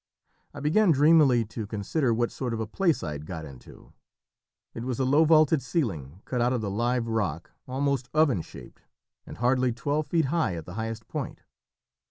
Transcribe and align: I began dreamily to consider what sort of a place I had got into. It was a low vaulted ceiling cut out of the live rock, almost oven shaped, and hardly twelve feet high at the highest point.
I 0.51 0.59
began 0.61 0.89
dreamily 0.89 1.45
to 1.45 1.67
consider 1.67 2.11
what 2.11 2.31
sort 2.31 2.55
of 2.55 2.59
a 2.59 2.65
place 2.65 3.03
I 3.03 3.11
had 3.11 3.27
got 3.27 3.45
into. 3.45 3.93
It 4.73 4.83
was 4.83 4.99
a 4.99 5.05
low 5.05 5.25
vaulted 5.25 5.61
ceiling 5.61 6.23
cut 6.25 6.41
out 6.41 6.53
of 6.53 6.61
the 6.61 6.71
live 6.71 7.07
rock, 7.07 7.51
almost 7.67 8.09
oven 8.11 8.41
shaped, 8.41 8.81
and 9.27 9.37
hardly 9.37 9.71
twelve 9.71 10.07
feet 10.07 10.25
high 10.33 10.55
at 10.55 10.65
the 10.65 10.73
highest 10.73 11.07
point. 11.07 11.43